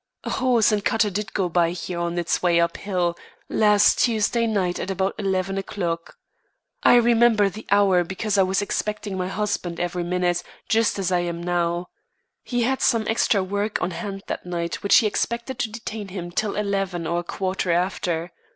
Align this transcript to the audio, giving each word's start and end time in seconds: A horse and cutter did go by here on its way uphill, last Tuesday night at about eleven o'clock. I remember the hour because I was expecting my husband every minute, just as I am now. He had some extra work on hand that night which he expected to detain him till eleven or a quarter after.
A 0.23 0.31
horse 0.31 0.71
and 0.71 0.83
cutter 0.83 1.11
did 1.11 1.31
go 1.31 1.47
by 1.47 1.73
here 1.73 1.99
on 1.99 2.17
its 2.17 2.41
way 2.41 2.59
uphill, 2.59 3.15
last 3.49 3.99
Tuesday 3.99 4.47
night 4.47 4.79
at 4.79 4.89
about 4.89 5.13
eleven 5.19 5.59
o'clock. 5.59 6.15
I 6.81 6.95
remember 6.95 7.49
the 7.49 7.67
hour 7.69 8.03
because 8.03 8.35
I 8.35 8.41
was 8.41 8.63
expecting 8.63 9.15
my 9.15 9.27
husband 9.27 9.79
every 9.79 10.03
minute, 10.03 10.41
just 10.67 10.97
as 10.97 11.11
I 11.11 11.19
am 11.19 11.43
now. 11.43 11.89
He 12.43 12.63
had 12.63 12.81
some 12.81 13.05
extra 13.07 13.43
work 13.43 13.79
on 13.79 13.91
hand 13.91 14.23
that 14.25 14.43
night 14.43 14.81
which 14.81 14.95
he 14.95 15.05
expected 15.05 15.59
to 15.59 15.71
detain 15.71 16.07
him 16.07 16.31
till 16.31 16.55
eleven 16.55 17.05
or 17.05 17.19
a 17.19 17.23
quarter 17.23 17.71
after. 17.71 18.31